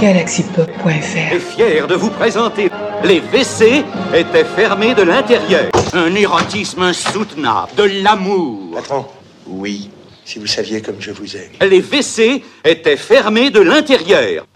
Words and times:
galaxypop.fr 0.00 1.34
est 1.34 1.38
fier 1.38 1.86
de 1.86 1.94
vous 1.94 2.10
présenter 2.10 2.70
les 3.04 3.20
WC 3.20 3.84
étaient 4.14 4.44
fermés 4.44 4.94
de 4.94 5.02
l'intérieur. 5.02 5.70
Un 5.92 6.14
érotisme 6.14 6.82
insoutenable, 6.82 7.74
de 7.76 8.02
l'amour. 8.02 8.74
Patron 8.74 9.06
Oui, 9.46 9.90
si 10.24 10.38
vous 10.38 10.46
saviez 10.46 10.80
comme 10.80 11.00
je 11.00 11.10
vous 11.10 11.36
aime. 11.36 11.50
Les 11.68 11.80
WC 11.80 12.42
étaient 12.64 12.96
fermés 12.96 13.50
de 13.50 13.60
l'intérieur. 13.60 14.46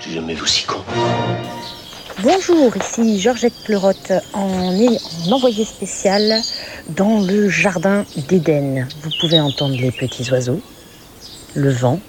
J'ai 0.00 0.14
jamais 0.14 0.34
vu 0.34 0.46
si 0.46 0.64
con. 0.64 0.78
Bonjour, 2.22 2.76
ici 2.76 3.20
Georgette 3.20 3.54
Pleurotte 3.64 4.12
en, 4.34 4.74
en 4.74 5.32
envoyé 5.32 5.64
spécial 5.64 6.40
dans 6.88 7.20
le 7.20 7.48
jardin 7.48 8.04
d'Éden. 8.28 8.88
Vous 9.02 9.10
pouvez 9.20 9.40
entendre 9.40 9.76
les 9.80 9.92
petits 9.92 10.30
oiseaux, 10.30 10.60
le 11.54 11.70
vent. 11.70 12.00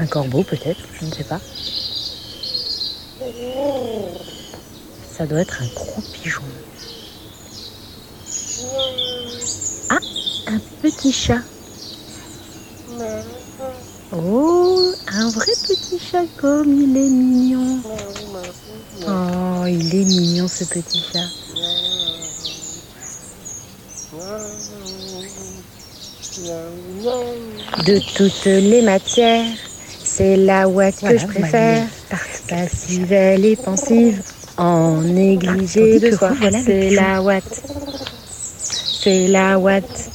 Un 0.00 0.06
corbeau 0.06 0.42
peut-être, 0.42 0.80
je 0.98 1.04
ne 1.04 1.12
sais 1.12 1.24
pas. 1.24 1.40
Ça 5.12 5.26
doit 5.26 5.40
être 5.40 5.60
un 5.60 5.66
gros 5.66 6.00
pigeon. 6.14 6.42
Ah, 9.90 9.98
un 10.46 10.58
petit 10.80 11.12
chat. 11.12 11.42
Oh, 14.10 14.90
un 15.06 15.28
vrai 15.28 15.52
petit 15.68 15.98
chat 15.98 16.24
comme 16.38 16.72
il 16.72 16.96
est 16.96 17.10
mignon. 17.10 17.82
Oh, 19.06 19.66
il 19.66 19.94
est 19.94 20.06
mignon 20.06 20.48
ce 20.48 20.64
petit 20.64 21.02
chat. 21.12 21.28
De 27.84 27.98
toutes 28.16 28.44
les 28.46 28.80
matières, 28.82 29.69
c'est 30.10 30.36
la 30.36 30.68
ouate 30.68 31.00
que 31.00 31.18
je 31.18 31.26
préfère. 31.26 31.86
Passive, 32.48 33.12
elle 33.12 33.44
est 33.44 33.62
pensive, 33.62 34.22
en 34.56 35.00
négligé 35.02 36.00
de 36.00 36.10
soi. 36.16 36.32
voilà 36.38 36.58
C'est 36.64 36.90
la 36.90 37.22
ouate. 37.22 37.62
C'est 39.02 39.28
la 39.28 39.58
ouate. 39.58 40.10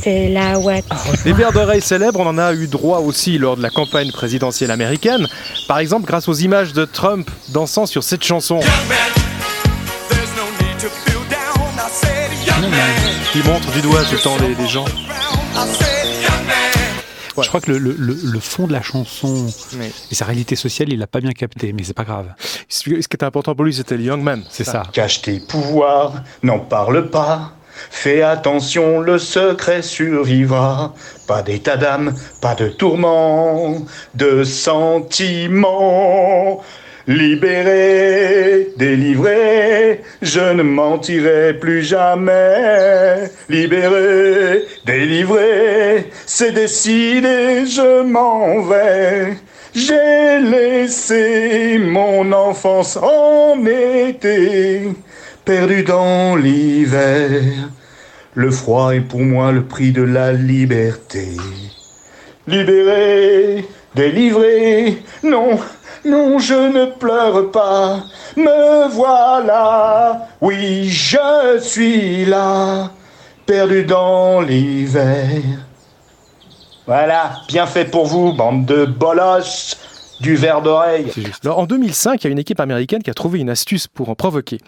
C'est 0.00 0.28
la 0.28 0.58
ouate. 0.58 0.84
Des 1.24 1.32
verres 1.32 1.52
d'oreilles 1.52 1.82
célèbres, 1.82 2.20
on 2.20 2.26
en 2.26 2.38
a 2.38 2.54
eu 2.54 2.68
droit 2.68 3.00
aussi 3.00 3.38
lors 3.38 3.56
de 3.56 3.62
la 3.62 3.70
campagne 3.70 4.12
présidentielle 4.12 4.70
américaine. 4.70 5.26
Par 5.66 5.78
exemple, 5.78 6.06
grâce 6.06 6.28
aux 6.28 6.34
images 6.34 6.72
de 6.72 6.84
Trump 6.84 7.28
dansant 7.48 7.86
sur 7.86 8.04
cette 8.04 8.22
chanson. 8.22 8.60
Qui 13.32 13.38
montre 13.38 13.70
du 13.72 13.80
doigt 13.82 14.02
tout 14.04 14.14
le 14.14 14.20
temps 14.20 14.36
les, 14.40 14.54
les 14.54 14.68
gens. 14.68 14.84
Je 17.40 17.48
crois 17.48 17.60
que 17.60 17.70
le, 17.70 17.78
le- 17.78 17.96
le- 17.98 18.18
le 18.22 18.40
fond 18.40 18.66
de 18.66 18.72
la 18.72 18.82
chanson 18.82 19.46
Mais 19.74 19.90
et 20.10 20.14
sa 20.14 20.24
réalité 20.24 20.56
sociale, 20.56 20.92
il 20.92 20.98
l'a 20.98 21.06
pas 21.06 21.20
bien 21.20 21.32
capté, 21.32 21.72
mais 21.72 21.82
c'est 21.84 21.94
pas 21.94 22.04
grave. 22.04 22.26
ce 22.68 22.82
qui 22.84 22.94
était 22.94 23.24
important 23.24 23.54
pour 23.54 23.64
lui, 23.64 23.72
c'était 23.74 23.96
le 23.96 24.02
Young 24.04 24.22
Man. 24.22 24.42
C'est 24.50 24.64
ça. 24.64 24.82
Cache 24.92 25.22
tes 25.22 25.40
pouvoirs, 25.40 26.14
n'en 26.42 26.58
parle 26.58 27.08
pas. 27.10 27.52
Fais 27.90 28.20
attention, 28.22 29.00
le 29.00 29.18
secret 29.18 29.80
survivra. 29.82 30.92
Pas 31.26 31.42
d'état 31.42 31.76
d'âme, 31.78 32.14
pas 32.42 32.54
de 32.54 32.68
tourment, 32.68 33.86
de 34.14 34.44
sentiments. 35.40 36.62
Libéré, 37.10 38.68
délivré, 38.76 40.00
je 40.22 40.52
ne 40.52 40.62
mentirai 40.62 41.54
plus 41.54 41.82
jamais. 41.82 43.28
Libéré, 43.48 44.62
délivré, 44.86 46.08
c'est 46.24 46.52
décidé, 46.52 47.66
je 47.66 48.04
m'en 48.04 48.62
vais. 48.62 49.36
J'ai 49.74 50.38
laissé 50.38 51.80
mon 51.80 52.30
enfance 52.30 52.96
en 52.96 53.58
été, 53.66 54.82
perdu 55.44 55.82
dans 55.82 56.36
l'hiver. 56.36 57.42
Le 58.34 58.52
froid 58.52 58.94
est 58.94 59.00
pour 59.00 59.22
moi 59.22 59.50
le 59.50 59.64
prix 59.64 59.90
de 59.90 60.02
la 60.02 60.32
liberté. 60.32 61.26
Libéré, 62.46 63.64
délivré, 63.96 64.98
non, 65.24 65.58
non, 66.04 66.38
je 66.38 66.54
ne 66.54 66.86
pleure 66.86 67.50
pas. 67.50 68.00
Me 68.36 68.88
voilà, 68.88 70.28
oui, 70.40 70.88
je 70.88 71.58
suis 71.60 72.24
là, 72.24 72.90
perdu 73.46 73.84
dans 73.84 74.40
l'hiver. 74.40 75.42
Voilà, 76.86 77.32
bien 77.48 77.66
fait 77.66 77.84
pour 77.84 78.06
vous, 78.06 78.32
bande 78.32 78.66
de 78.66 78.84
bolosses, 78.84 79.76
du 80.20 80.36
verre 80.36 80.62
d'oreille. 80.62 81.10
Alors, 81.44 81.58
en 81.58 81.66
2005, 81.66 82.22
il 82.22 82.26
y 82.26 82.28
a 82.28 82.30
une 82.30 82.38
équipe 82.38 82.60
américaine 82.60 83.02
qui 83.02 83.10
a 83.10 83.14
trouvé 83.14 83.40
une 83.40 83.50
astuce 83.50 83.86
pour 83.86 84.08
en 84.08 84.14
provoquer. 84.14 84.58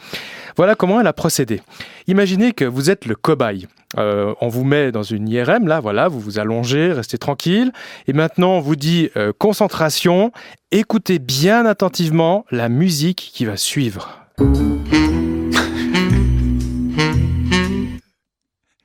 Voilà 0.57 0.75
comment 0.75 1.01
elle 1.01 1.07
a 1.07 1.13
procédé. 1.13 1.61
Imaginez 2.07 2.53
que 2.53 2.65
vous 2.65 2.91
êtes 2.91 3.07
le 3.07 3.15
cobaye. 3.15 3.67
Euh, 3.99 4.35
on 4.41 4.49
vous 4.49 4.65
met 4.65 4.91
dans 4.91 5.03
une 5.03 5.29
IRM, 5.29 5.69
là, 5.69 5.81
voilà, 5.81 6.09
vous 6.09 6.19
vous 6.19 6.39
allongez, 6.39 6.93
restez 6.93 7.19
tranquille. 7.19 7.73
Et 8.07 8.13
maintenant, 8.13 8.53
on 8.53 8.61
vous 8.61 8.77
dit 8.77 9.11
euh, 9.17 9.33
concentration, 9.37 10.33
écoutez 10.71 11.19
bien 11.19 11.67
attentivement 11.67 12.47
la 12.51 12.69
musique 12.71 13.31
qui 13.35 13.45
va 13.45 13.57
suivre. 13.57 14.19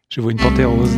Je 0.09 0.21
vois 0.21 0.31
une 0.31 0.39
panthère 0.39 0.71
rose. 0.71 0.97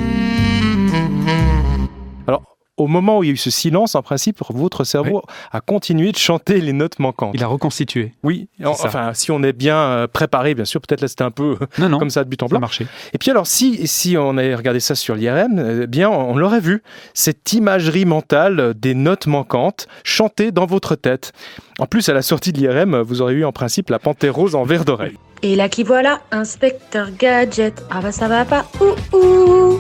Alors, 2.25 2.57
au 2.79 2.87
moment 2.87 3.19
où 3.19 3.23
il 3.23 3.27
y 3.27 3.29
a 3.29 3.33
eu 3.33 3.37
ce 3.37 3.51
silence, 3.51 3.95
en 3.95 4.01
principe, 4.01 4.39
votre 4.49 4.83
cerveau 4.83 5.21
a 5.51 5.61
continué 5.61 6.11
de 6.11 6.17
chanter 6.17 6.61
les 6.61 6.73
notes 6.73 6.99
manquantes. 6.99 7.31
Il 7.35 7.43
a 7.43 7.47
reconstitué. 7.47 8.13
Oui, 8.23 8.47
en- 8.63 8.69
enfin, 8.69 9.13
si 9.13 9.31
on 9.31 9.43
est 9.43 9.53
bien 9.53 9.75
euh, 9.77 10.07
préparé, 10.07 10.55
bien 10.55 10.65
sûr, 10.65 10.81
peut-être 10.81 11.01
là 11.01 11.07
c'était 11.07 11.23
un 11.23 11.31
peu 11.31 11.57
Non, 11.77 11.89
non, 11.89 11.99
comme 11.99 12.09
ça 12.09 12.23
de 12.23 12.29
but 12.29 12.41
en 12.43 12.47
ça 12.47 12.51
a 12.51 12.53
blanc. 12.53 12.59
marché. 12.61 12.87
Et 13.13 13.17
puis 13.17 13.29
alors, 13.31 13.47
si, 13.47 13.87
si 13.87 14.15
on 14.17 14.37
avait 14.37 14.55
regardé 14.55 14.79
ça 14.79 14.95
sur 14.95 15.15
l'IRM, 15.15 15.59
euh, 15.59 15.85
bien, 15.87 16.09
on 16.09 16.35
l'aurait 16.37 16.59
vu, 16.61 16.81
cette 17.13 17.51
imagerie 17.53 18.05
mentale 18.05 18.73
des 18.75 18.93
notes 18.95 19.27
manquantes 19.27 19.87
chantées 20.03 20.51
dans 20.51 20.65
votre 20.65 20.95
tête. 20.95 21.33
En 21.79 21.85
plus, 21.85 22.09
à 22.09 22.13
la 22.13 22.21
sortie 22.21 22.51
de 22.53 22.59
l'IRM, 22.59 22.99
vous 23.01 23.21
aurez 23.21 23.33
eu 23.35 23.45
en 23.45 23.51
principe 23.51 23.89
la 23.89 23.99
panthère 23.99 24.35
rose 24.35 24.55
en 24.55 24.63
verre 24.63 24.85
d'oreille. 24.85 25.17
Et 25.41 25.55
là 25.55 25.69
qui 25.69 25.83
voilà, 25.83 26.19
inspecteur 26.31 27.09
gadget. 27.17 27.81
Ah 27.89 28.01
bah 28.01 28.11
ça 28.11 28.27
va 28.27 28.43
pas. 28.43 28.65
Ouh 28.81 29.15
ouh. 29.15 29.79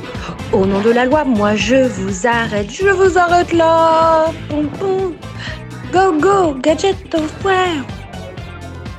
Au 0.53 0.65
nom 0.65 0.79
de 0.81 0.89
la 0.89 1.05
loi, 1.05 1.25
moi 1.25 1.55
je 1.55 1.87
vous 1.87 2.25
arrête. 2.25 2.71
Je 2.71 2.87
vous 2.87 3.17
arrête 3.17 3.51
là. 3.51 4.31
Go 5.91 6.13
go, 6.19 6.55
gadget 6.61 7.13
au 7.13 7.23
foire. 7.41 7.83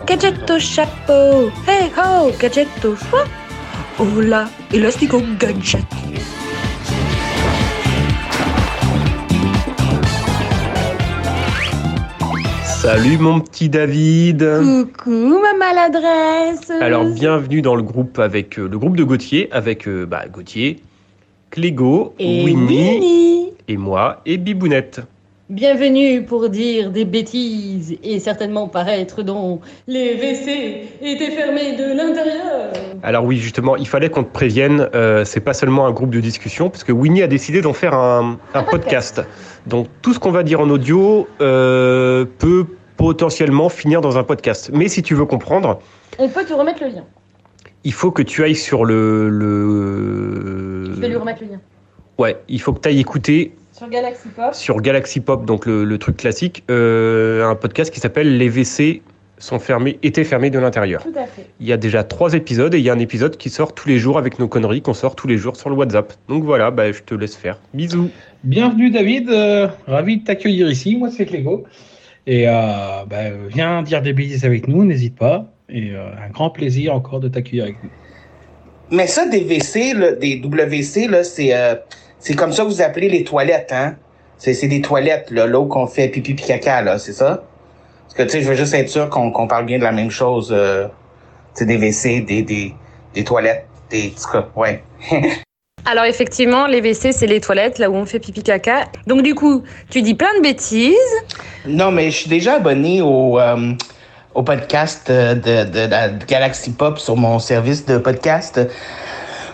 Gadget 0.06 0.50
au 0.50 0.58
chapeau. 0.58 1.50
Hey 1.66 1.90
ho, 1.96 2.30
gadget 2.38 2.68
au 2.84 2.94
choix. 2.94 3.24
Oh 3.98 4.20
là, 4.20 4.48
élastique 4.72 5.14
au 5.14 5.22
gadget. 5.38 5.84
Salut 12.80 13.18
mon 13.18 13.40
petit 13.40 13.68
David. 13.68 14.42
Coucou 14.62 15.38
ma 15.40 15.52
maladresse. 15.54 16.70
Alors 16.80 17.04
bienvenue 17.04 17.60
dans 17.60 17.74
le 17.74 17.82
groupe 17.82 18.18
avec 18.18 18.58
euh, 18.58 18.68
le 18.68 18.78
groupe 18.78 18.96
de 18.96 19.04
Gauthier 19.04 19.48
avec 19.52 19.86
euh, 19.86 20.06
bah, 20.06 20.24
Gauthier, 20.32 20.80
Clégo, 21.50 22.14
Et 22.18 22.42
Winnie 22.44 22.98
Winnie. 23.00 23.52
et 23.68 23.76
moi 23.76 24.22
et 24.24 24.38
Bibounette. 24.38 25.02
Bienvenue 25.50 26.22
pour 26.22 26.48
dire 26.48 26.92
des 26.92 27.04
bêtises 27.04 27.98
et 28.04 28.20
certainement 28.20 28.68
paraître 28.68 29.24
dont 29.24 29.60
les 29.88 30.14
WC 30.14 30.88
étaient 31.02 31.32
fermés 31.32 31.72
de 31.76 31.92
l'intérieur. 31.92 32.72
Alors 33.02 33.24
oui 33.24 33.36
justement 33.38 33.74
il 33.74 33.88
fallait 33.88 34.10
qu'on 34.10 34.22
te 34.22 34.32
prévienne, 34.32 34.88
euh, 34.94 35.24
c'est 35.24 35.40
pas 35.40 35.52
seulement 35.52 35.88
un 35.88 35.90
groupe 35.90 36.10
de 36.10 36.20
discussion 36.20 36.70
parce 36.70 36.84
que 36.84 36.92
Winnie 36.92 37.24
a 37.24 37.26
décidé 37.26 37.62
d'en 37.62 37.72
faire 37.72 37.94
un, 37.94 38.38
un 38.54 38.62
podcast. 38.70 39.22
Donc 39.66 39.88
tout 40.02 40.14
ce 40.14 40.20
qu'on 40.20 40.30
va 40.30 40.44
dire 40.44 40.60
en 40.60 40.70
audio 40.70 41.26
euh, 41.40 42.24
peut 42.38 42.66
potentiellement 42.96 43.68
finir 43.68 44.00
dans 44.02 44.18
un 44.18 44.22
podcast. 44.22 44.70
Mais 44.72 44.86
si 44.86 45.02
tu 45.02 45.16
veux 45.16 45.24
comprendre, 45.26 45.80
On 46.20 46.28
peut 46.28 46.44
te 46.44 46.52
remettre 46.52 46.80
le 46.84 46.90
lien. 46.90 47.04
il 47.82 47.92
faut 47.92 48.12
que 48.12 48.22
tu 48.22 48.44
ailles 48.44 48.54
sur 48.54 48.84
le... 48.84 49.28
le... 49.28 50.92
Je 50.94 51.00
vais 51.00 51.08
lui 51.08 51.16
remettre 51.16 51.42
le 51.42 51.48
lien. 51.48 51.60
Ouais, 52.18 52.38
il 52.48 52.60
faut 52.60 52.72
que 52.72 52.80
tu 52.80 52.88
ailles 52.88 53.00
écouter 53.00 53.52
Sur 53.72 53.88
Galaxy 53.88 54.28
Pop. 54.34 54.54
sur 54.54 54.80
Galaxy 54.80 55.20
Pop, 55.20 55.44
donc 55.44 55.66
le, 55.66 55.84
le 55.84 55.98
truc 55.98 56.16
classique, 56.16 56.64
euh, 56.70 57.48
un 57.48 57.54
podcast 57.54 57.92
qui 57.92 58.00
s'appelle 58.00 58.36
Les 58.36 58.48
WC 58.48 59.02
sont 59.38 59.58
fermés, 59.58 59.98
étaient 60.02 60.24
fermés 60.24 60.50
de 60.50 60.58
l'intérieur. 60.58 61.02
Tout 61.02 61.12
à 61.16 61.26
fait. 61.26 61.46
Il 61.60 61.66
y 61.66 61.72
a 61.72 61.76
déjà 61.76 62.04
trois 62.04 62.34
épisodes 62.34 62.74
et 62.74 62.78
il 62.78 62.84
y 62.84 62.90
a 62.90 62.92
un 62.92 62.98
épisode 62.98 63.36
qui 63.36 63.48
sort 63.48 63.74
tous 63.74 63.88
les 63.88 63.98
jours 63.98 64.18
avec 64.18 64.38
nos 64.38 64.48
conneries 64.48 64.82
qu'on 64.82 64.94
sort 64.94 65.16
tous 65.16 65.28
les 65.28 65.38
jours 65.38 65.56
sur 65.56 65.70
le 65.70 65.76
WhatsApp. 65.76 66.12
Donc 66.28 66.44
voilà, 66.44 66.70
bah, 66.70 66.92
je 66.92 67.00
te 67.00 67.14
laisse 67.14 67.36
faire. 67.36 67.58
Bisous. 67.72 68.10
Bienvenue 68.44 68.90
David, 68.90 69.30
euh, 69.30 69.68
ravi 69.86 70.18
de 70.18 70.24
t'accueillir 70.24 70.70
ici. 70.70 70.96
Moi 70.96 71.10
c'est 71.10 71.26
Clégo. 71.26 71.64
Et 72.26 72.46
euh, 72.46 72.52
bah, 73.08 73.30
viens 73.48 73.82
dire 73.82 74.02
des 74.02 74.12
bêtises 74.12 74.44
avec 74.44 74.68
nous, 74.68 74.84
n'hésite 74.84 75.16
pas. 75.16 75.46
Et 75.68 75.92
euh, 75.92 76.10
un 76.24 76.30
grand 76.30 76.50
plaisir 76.50 76.94
encore 76.94 77.20
de 77.20 77.28
t'accueillir 77.28 77.64
avec 77.64 77.82
nous. 77.82 77.90
Mais 78.90 79.06
ça, 79.06 79.26
des 79.26 79.40
WC, 79.40 79.94
là, 79.94 80.12
des 80.12 80.36
WC, 80.40 81.06
là, 81.08 81.22
c'est 81.24 81.54
euh, 81.54 81.76
C'est 82.20 82.34
comme 82.34 82.52
ça 82.52 82.62
que 82.62 82.68
vous 82.68 82.82
appelez 82.82 83.08
les 83.08 83.24
toilettes, 83.24 83.72
hein? 83.72 83.96
C'est, 84.38 84.54
c'est 84.54 84.68
des 84.68 84.80
toilettes, 84.80 85.30
là, 85.30 85.46
là 85.46 85.58
où 85.58 85.66
qu'on 85.66 85.86
fait 85.86 86.08
pipi 86.08 86.34
pis 86.34 86.44
caca, 86.44 86.82
là, 86.82 86.98
c'est 86.98 87.12
ça? 87.12 87.42
Parce 88.04 88.14
que, 88.14 88.22
tu 88.22 88.28
sais, 88.30 88.42
je 88.42 88.48
veux 88.48 88.54
juste 88.54 88.74
être 88.74 88.88
sûr 88.88 89.08
qu'on, 89.10 89.30
qu'on 89.30 89.46
parle 89.46 89.66
bien 89.66 89.78
de 89.78 89.84
la 89.84 89.92
même 89.92 90.10
chose. 90.10 90.50
Euh, 90.50 90.86
tu 91.54 91.60
sais, 91.60 91.66
des 91.66 91.76
WC, 91.76 92.20
des, 92.20 92.42
des, 92.42 92.74
des 93.14 93.24
toilettes, 93.24 93.66
des... 93.90 94.12
En 94.16 94.22
tout 94.22 94.32
cas, 94.32 94.46
ouais. 94.56 94.82
Alors 95.86 96.04
effectivement, 96.04 96.66
les 96.66 96.80
WC, 96.80 97.12
c'est 97.12 97.26
les 97.26 97.40
toilettes, 97.40 97.78
là 97.78 97.90
où 97.90 97.94
on 97.94 98.04
fait 98.04 98.18
pipi 98.18 98.42
caca. 98.42 98.86
Donc 99.06 99.22
du 99.22 99.34
coup, 99.34 99.62
tu 99.88 100.02
dis 100.02 100.14
plein 100.14 100.34
de 100.36 100.42
bêtises. 100.42 100.94
Non, 101.66 101.90
mais 101.90 102.10
je 102.10 102.16
suis 102.16 102.28
déjà 102.28 102.56
abonné 102.56 103.00
au, 103.00 103.38
euh, 103.38 103.72
au 104.34 104.42
podcast 104.42 105.08
euh, 105.08 105.34
de, 105.34 105.64
de, 105.64 106.18
de 106.18 106.24
Galaxy 106.26 106.72
Pop 106.72 106.98
sur 106.98 107.16
mon 107.16 107.38
service 107.38 107.86
de 107.86 107.98
podcast. 107.98 108.60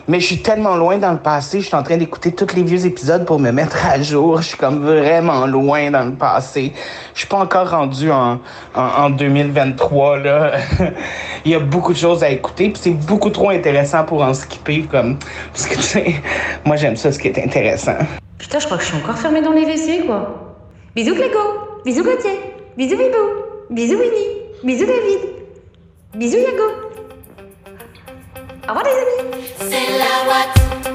Mais 0.08 0.20
je 0.20 0.26
suis 0.26 0.42
tellement 0.42 0.76
loin 0.76 0.98
dans 0.98 1.12
le 1.12 1.18
passé, 1.18 1.60
je 1.60 1.66
suis 1.66 1.74
en 1.74 1.82
train 1.82 1.96
d'écouter 1.96 2.32
tous 2.32 2.54
les 2.54 2.62
vieux 2.62 2.86
épisodes 2.86 3.24
pour 3.24 3.40
me 3.40 3.50
mettre 3.50 3.84
à 3.84 4.00
jour. 4.00 4.40
Je 4.40 4.48
suis 4.48 4.56
comme 4.56 4.84
vraiment 4.84 5.46
loin 5.46 5.90
dans 5.90 6.04
le 6.04 6.14
passé. 6.14 6.72
Je 7.12 7.20
suis 7.20 7.28
pas 7.28 7.38
encore 7.38 7.70
rendu 7.70 8.10
en, 8.12 8.38
en, 8.74 8.80
en 8.80 9.10
2023, 9.10 10.18
là. 10.18 10.52
Il 11.44 11.50
y 11.50 11.54
a 11.56 11.58
beaucoup 11.58 11.92
de 11.92 11.98
choses 11.98 12.22
à 12.22 12.30
écouter, 12.30 12.70
puis 12.70 12.80
c'est 12.82 12.90
beaucoup 12.90 13.30
trop 13.30 13.50
intéressant 13.50 14.04
pour 14.04 14.22
en 14.22 14.32
skipper, 14.32 14.82
comme... 14.82 15.18
Parce 15.52 15.66
que, 15.66 15.74
tu 15.74 15.82
sais, 15.82 16.14
moi, 16.64 16.76
j'aime 16.76 16.96
ça, 16.96 17.10
ce 17.10 17.18
qui 17.18 17.28
est 17.28 17.44
intéressant. 17.44 17.96
Putain, 18.38 18.60
je 18.60 18.66
crois 18.66 18.76
que 18.76 18.84
je 18.84 18.88
suis 18.88 18.98
encore 18.98 19.18
fermée 19.18 19.42
dans 19.42 19.52
les 19.52 19.64
WC, 19.64 20.06
quoi. 20.06 20.54
Bisous 20.94 21.14
Clégo, 21.14 21.38
bisous 21.84 22.04
Gauthier, 22.04 22.40
bisous 22.76 22.96
Bibou, 22.96 23.16
bisous 23.70 23.98
Winnie, 23.98 24.62
bisous 24.64 24.86
David, 24.86 25.20
bisous 26.14 26.38
Yago. 26.38 26.86
Au 28.68 28.72
revoir 28.74 28.84
les 28.84 28.90
amis. 28.90 29.44
C'est 29.58 29.98
la 29.98 30.28
Watt. 30.28 30.85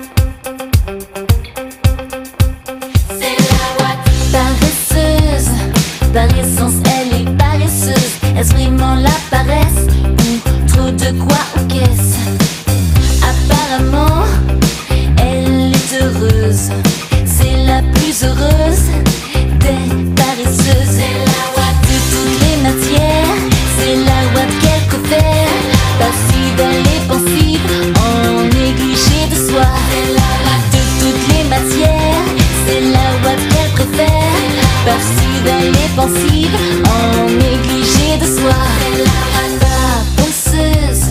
En 36.04 37.26
négligé 37.28 38.18
de 38.20 38.26
soi. 38.26 38.56
La 39.04 40.24
penseuse 40.24 41.06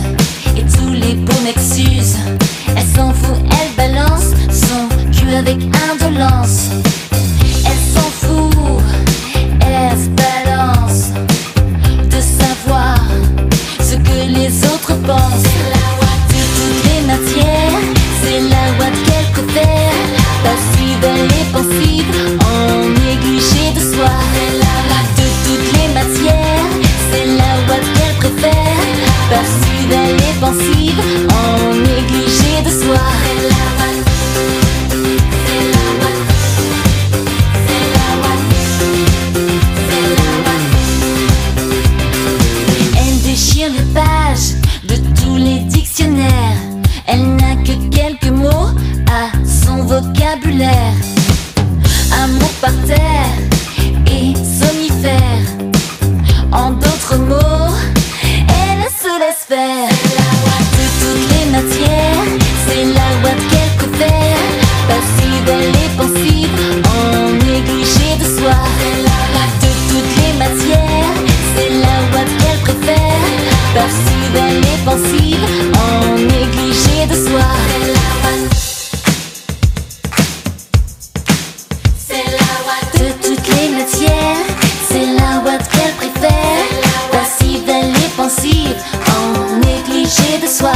et 0.57 0.63
tous 0.63 0.93
les 0.93 1.15
beaux 1.15 1.41
m'excusent. 1.45 2.19
Elle 2.77 2.87
s'en 2.97 3.13
fout, 3.13 3.37
elle 3.51 3.77
balance 3.77 4.31
son 4.51 4.89
cul 5.13 5.35
avec 5.35 5.59
indolence. 5.93 6.71
aperçue 73.81 74.31
belle 74.33 74.59
et 74.59 74.85
pensive 74.85 75.45
En 75.79 76.15
négligé 76.15 77.07
de 77.07 77.15
soi. 77.15 77.47
C'est 82.07 82.27
la 82.39 82.53
Watt 82.67 82.93
De 82.95 83.27
toutes 83.27 83.49
les 83.49 83.69
matières 83.71 84.47
C'est 84.89 85.07
la 85.19 85.41
Watt 85.45 85.63
qu'elle 85.71 85.95
préfère. 85.95 86.67
Passive, 87.11 87.65
belle 87.65 87.95
et 87.97 88.17
pensive 88.17 88.77
En 89.09 89.57
négligé 89.57 90.39
de 90.43 90.47
soi. 90.47 90.73